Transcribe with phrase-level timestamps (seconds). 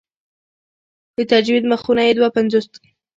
[1.17, 2.81] د تجوید مخونه یې دوه پنځوس دي.